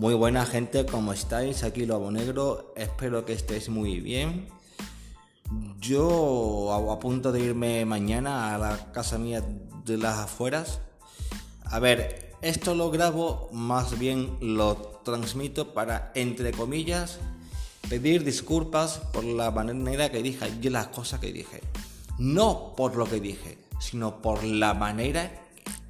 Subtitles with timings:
[0.00, 1.62] Muy buena gente, ¿cómo estáis?
[1.62, 4.48] Aquí Lobo Negro, espero que estéis muy bien.
[5.78, 9.44] Yo a, punto de irme mañana a la casa mía
[9.84, 10.80] de las afueras.
[11.64, 17.18] A ver, esto lo grabo, más bien lo transmito para, entre comillas,
[17.90, 21.60] pedir disculpas por la manera que dije y las cosas que dije.
[22.16, 25.30] No por lo que dije, sino por la manera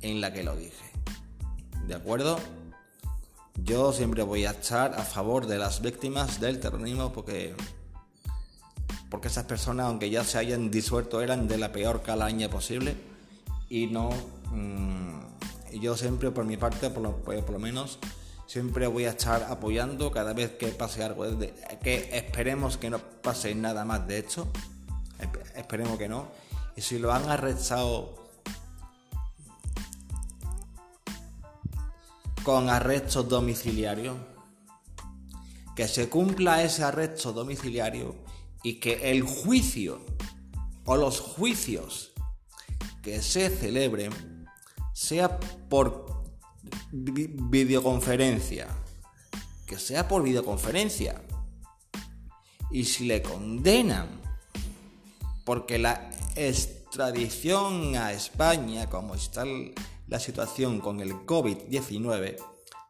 [0.02, 0.90] en la que lo dije.
[1.86, 2.40] ¿De acuerdo?
[3.64, 7.54] Yo siempre voy a estar a favor de las víctimas del terrorismo porque
[9.10, 12.94] porque esas personas, aunque ya se hayan disuelto, eran de la peor calaña posible
[13.68, 14.10] y no.
[14.52, 15.20] Mm,
[15.80, 17.98] yo siempre, por mi parte, por lo, por lo, menos,
[18.46, 21.24] siempre voy a estar apoyando cada vez que pase algo.
[21.82, 24.48] que esperemos que no pase nada más de hecho.
[25.56, 26.28] Esperemos que no.
[26.76, 28.14] Y si lo han arrestado
[32.50, 34.16] con arresto domiciliario,
[35.76, 38.16] que se cumpla ese arresto domiciliario
[38.64, 40.04] y que el juicio
[40.84, 42.10] o los juicios
[43.04, 44.10] que se celebren
[44.92, 46.24] sea por
[46.90, 48.66] videoconferencia,
[49.64, 51.22] que sea por videoconferencia.
[52.72, 54.08] Y si le condenan
[55.44, 59.44] porque la extradición a España, como está
[60.10, 62.36] la situación con el COVID-19,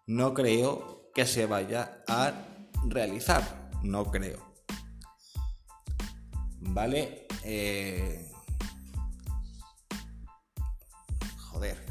[0.06, 2.32] no creo que se vaya a
[2.88, 3.70] realizar.
[3.82, 4.38] No creo.
[6.60, 7.26] ¿Vale?
[7.44, 8.32] Eh,
[11.36, 11.84] joder.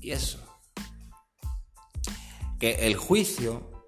[0.00, 0.40] Y eso.
[2.60, 3.86] Que el juicio,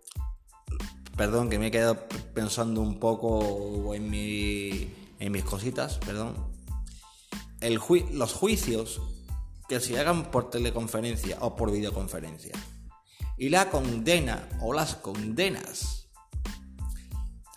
[1.16, 6.55] perdón, que me he quedado pensando un poco en, mi, en mis cositas, perdón
[7.60, 9.00] los juicios
[9.68, 12.52] que se hagan por teleconferencia o por videoconferencia
[13.36, 16.08] y la condena o las condenas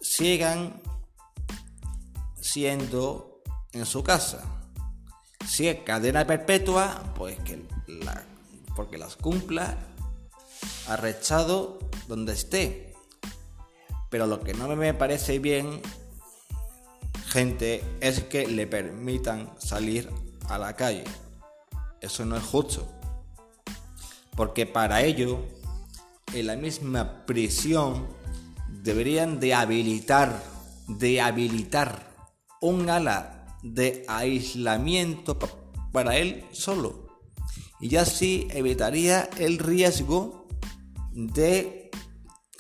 [0.02, 0.82] sigan
[2.40, 3.42] siendo
[3.72, 4.44] en su casa.
[5.48, 8.26] Si es cadena perpetua, pues que la,
[8.76, 9.78] porque las cumpla
[10.88, 12.94] arrechado donde esté.
[14.10, 15.82] Pero lo que no me parece bien
[17.30, 20.10] gente es que le permitan salir
[20.48, 21.04] a la calle.
[22.02, 22.88] Eso no es justo.
[24.36, 25.46] Porque para ello,
[26.34, 28.08] en la misma prisión,
[28.68, 30.42] deberían de habilitar,
[30.88, 32.16] de habilitar
[32.62, 35.38] un ala de aislamiento
[35.92, 37.08] para él solo.
[37.80, 40.48] Y así evitaría el riesgo
[41.12, 41.92] de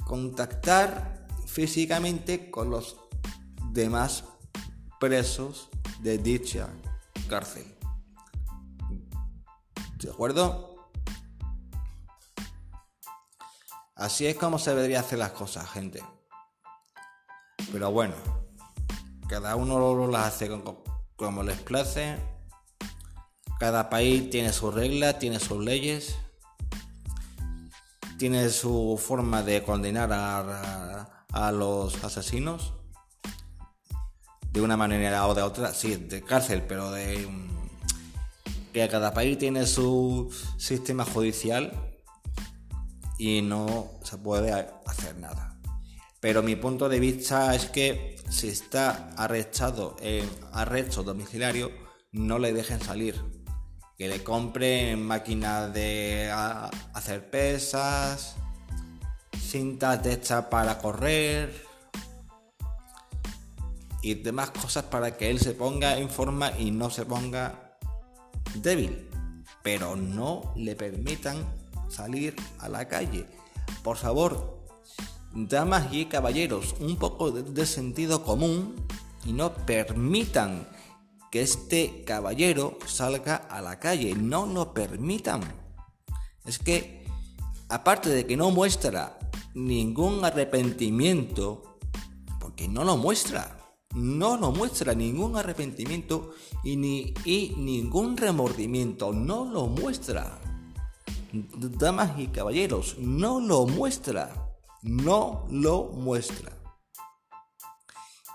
[0.05, 2.97] contactar físicamente con los
[3.71, 4.23] demás
[4.99, 6.67] presos de dicha
[7.29, 7.65] cárcel.
[9.97, 10.75] ¿De acuerdo?
[13.95, 16.03] Así es como se debería hacer las cosas, gente.
[17.71, 18.15] Pero bueno,
[19.27, 20.49] cada uno las hace
[21.15, 22.17] como les place.
[23.59, 26.15] Cada país tiene sus reglas, tiene sus leyes,
[28.17, 32.78] tiene su forma de condenar a, a los asesinos
[34.51, 37.27] de una manera o de otra, sí, de cárcel, pero de
[38.73, 41.71] que cada país tiene su sistema judicial
[43.17, 44.51] y no se puede
[44.85, 45.59] hacer nada.
[46.19, 51.71] Pero mi punto de vista es que si está arrestado en arresto domiciliario,
[52.11, 53.15] no le dejen salir.
[53.97, 56.29] Que le compren máquinas de
[56.93, 58.35] hacer pesas,
[59.37, 61.68] cintas de estas para correr,
[64.01, 67.77] y demás cosas para que él se ponga en forma y no se ponga
[68.55, 69.09] débil.
[69.61, 71.37] Pero no le permitan
[71.89, 73.25] salir a la calle.
[73.83, 74.59] Por favor,
[75.33, 78.75] damas y caballeros, un poco de, sentido común
[79.25, 80.67] y no permitan
[81.31, 84.15] que este caballero salga a la calle.
[84.15, 85.41] No lo permitan.
[86.45, 87.05] Es que,
[87.67, 89.19] aparte de que no muestra
[89.53, 91.77] ningún arrepentimiento,
[92.39, 93.58] porque no lo muestra,
[93.95, 96.33] no nos muestra ningún arrepentimiento
[96.63, 100.39] y, ni, y ningún remordimiento, no lo muestra.
[101.31, 104.49] Damas y caballeros, no lo muestra,
[104.81, 106.55] no lo muestra.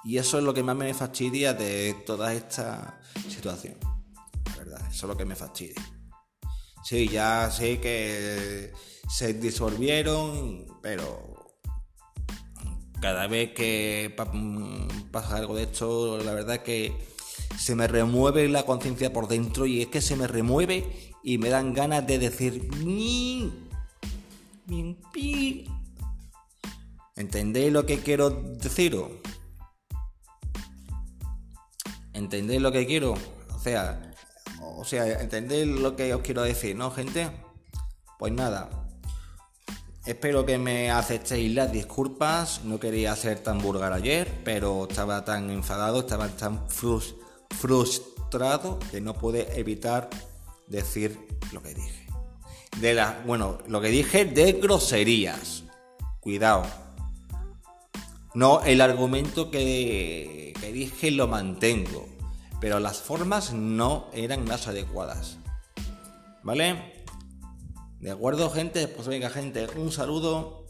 [0.04, 3.76] Y eso es lo que más me fastidia de toda esta situación.
[4.56, 5.82] Verdad, eso es lo que me fastidia.
[6.84, 8.72] Sí, ya sé que
[9.08, 11.43] se disolvieron, pero
[13.04, 16.90] cada vez que mm, pasa algo de esto, la verdad que
[17.58, 21.50] se me remueve la conciencia por dentro y es que se me remueve y me
[21.50, 22.66] dan ganas de decir
[27.14, 29.10] ¿Entendéis lo que quiero deciros?
[32.14, 33.16] ¿Entendéis lo que quiero?
[33.54, 34.14] O sea,
[34.62, 37.30] o sea, ¿entendéis lo que os quiero decir, no, gente?
[38.18, 38.83] Pues nada.
[40.06, 42.62] Espero que me aceptéis las disculpas.
[42.64, 46.68] No quería ser tan vulgar ayer, pero estaba tan enfadado, estaba tan
[47.48, 50.10] frustrado que no pude evitar
[50.66, 52.06] decir lo que dije.
[52.82, 55.64] De la, bueno, lo que dije de groserías.
[56.20, 56.66] Cuidado.
[58.34, 62.06] No, el argumento que, que dije lo mantengo,
[62.60, 65.38] pero las formas no eran las adecuadas.
[66.42, 66.93] ¿Vale?
[68.04, 68.86] De acuerdo, gente.
[68.86, 70.66] Pues venga, gente, un saludo,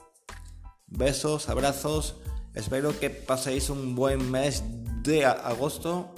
[0.86, 2.14] besos, abrazos.
[2.54, 4.62] Espero que paséis un buen mes
[5.02, 6.14] de agosto,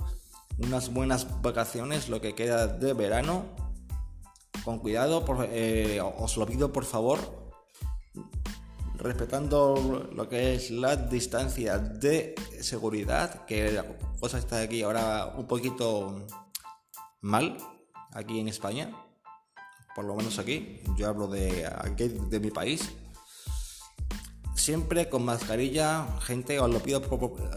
[0.59, 3.47] unas buenas vacaciones, lo que queda de verano
[4.63, 7.19] con cuidado, eh, os lo pido por favor,
[8.97, 13.87] respetando lo que es la distancia de seguridad, que la
[14.21, 16.27] cosa está aquí ahora un poquito
[17.23, 17.57] mal,
[18.13, 18.93] aquí en España,
[19.97, 22.93] por lo menos aquí, yo hablo de de mi país.
[24.55, 27.01] Siempre con mascarilla, gente, os lo pido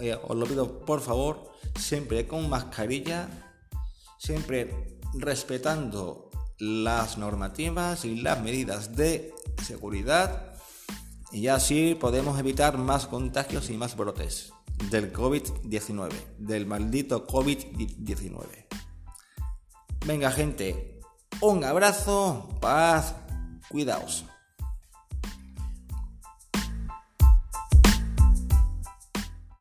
[0.01, 3.27] eh, os lo pido por favor, siempre con mascarilla,
[4.17, 9.33] siempre respetando las normativas y las medidas de
[9.65, 10.55] seguridad
[11.31, 14.53] y así podemos evitar más contagios y más brotes
[14.89, 18.67] del COVID-19, del maldito COVID-19.
[20.05, 20.98] Venga gente,
[21.41, 23.15] un abrazo, paz,
[23.69, 24.25] cuidaos.